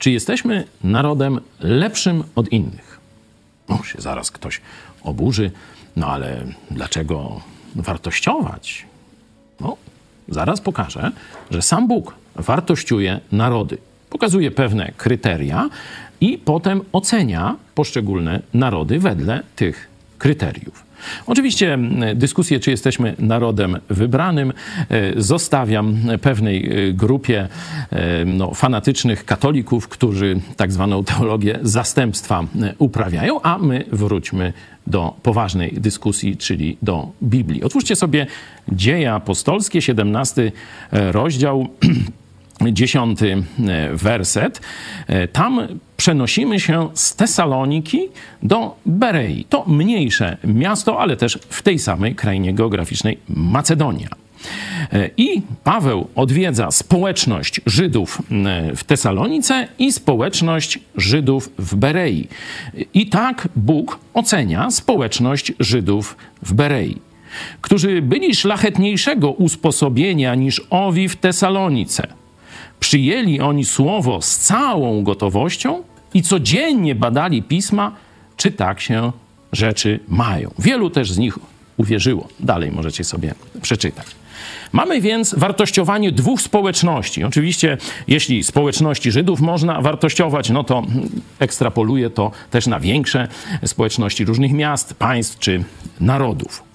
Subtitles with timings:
[0.00, 3.00] Czy jesteśmy narodem lepszym od innych?
[3.68, 4.60] No, się zaraz ktoś
[5.02, 5.50] oburzy,
[5.96, 7.40] no ale dlaczego
[7.74, 8.86] wartościować?
[9.60, 9.76] No,
[10.28, 11.12] zaraz pokażę,
[11.50, 13.78] że sam Bóg wartościuje narody.
[14.10, 15.68] Pokazuje pewne kryteria
[16.20, 19.88] i potem ocenia poszczególne narody wedle tych
[20.18, 20.89] kryteriów.
[21.26, 21.78] Oczywiście
[22.14, 24.52] dyskusję, czy jesteśmy narodem wybranym,
[24.88, 27.48] e, zostawiam pewnej e, grupie
[27.90, 32.44] e, no, fanatycznych katolików, którzy tak zwaną teologię zastępstwa
[32.78, 34.52] uprawiają, a my wróćmy
[34.86, 37.62] do poważnej dyskusji, czyli do Biblii.
[37.64, 38.26] Otwórzcie sobie
[38.72, 40.52] Dzieje Apostolskie, 17
[40.92, 41.66] rozdział.
[42.72, 43.42] dziesiąty
[43.92, 44.60] werset.
[45.32, 45.60] Tam
[46.00, 48.08] przenosimy się z Tesaloniki
[48.42, 49.44] do Berei.
[49.44, 54.08] To mniejsze miasto, ale też w tej samej krainie geograficznej Macedonia.
[55.16, 58.22] I Paweł odwiedza społeczność Żydów
[58.76, 62.28] w Tesalonice i społeczność Żydów w Berei.
[62.94, 66.96] I tak Bóg ocenia społeczność Żydów w Berei,
[67.60, 72.06] którzy byli szlachetniejszego usposobienia niż owi w Tesalonice.
[72.80, 75.82] Przyjęli oni słowo z całą gotowością
[76.14, 77.92] i codziennie badali pisma,
[78.36, 79.12] czy tak się
[79.52, 80.50] rzeczy mają.
[80.58, 81.38] Wielu też z nich
[81.76, 82.28] uwierzyło.
[82.40, 84.06] Dalej możecie sobie przeczytać.
[84.72, 87.24] Mamy więc wartościowanie dwóch społeczności.
[87.24, 87.76] Oczywiście,
[88.08, 90.82] jeśli społeczności Żydów można wartościować, no to
[91.38, 93.28] ekstrapoluje to też na większe
[93.64, 95.64] społeczności różnych miast, państw czy
[96.00, 96.69] narodów.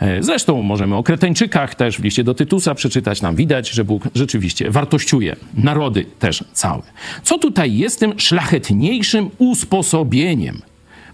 [0.00, 3.22] E, zresztą możemy o Kreteńczykach też w liście do Tytusa przeczytać.
[3.22, 6.82] Nam widać, że Bóg rzeczywiście wartościuje narody też całe.
[7.22, 10.62] Co tutaj jest tym szlachetniejszym usposobieniem?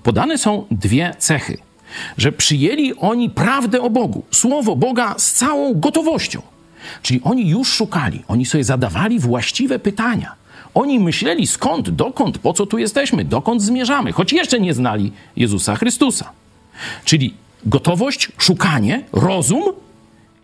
[0.02, 1.58] Podane są dwie cechy.
[2.18, 6.42] Że przyjęli oni prawdę o Bogu, słowo Boga z całą gotowością.
[7.02, 10.34] Czyli oni już szukali, oni sobie zadawali właściwe pytania.
[10.74, 15.76] Oni myśleli skąd, dokąd, po co tu jesteśmy, dokąd zmierzamy, choć jeszcze nie znali Jezusa
[15.76, 16.30] Chrystusa.
[17.04, 17.34] Czyli
[17.66, 19.62] gotowość, szukanie, rozum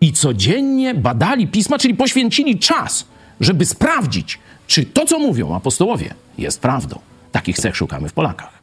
[0.01, 3.05] i codziennie badali pisma, czyli poświęcili czas,
[3.39, 6.99] żeby sprawdzić, czy to, co mówią apostołowie, jest prawdą.
[7.31, 8.60] Takich cech szukamy w Polakach.